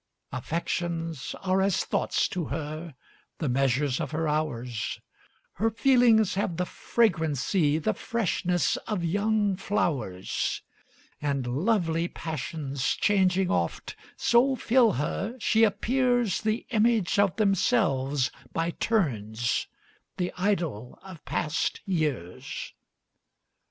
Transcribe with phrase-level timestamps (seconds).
[0.31, 2.95] Affections are as thoughts to her,
[3.37, 4.99] the measures of her hours;
[5.53, 10.63] Her feelings have the fragrancy, the freshness, of young flowers;
[11.21, 20.33] And lovely passions, changing oft, so fill her, she appearsThe image of themselves by turns,—the
[20.35, 22.73] idol of past years!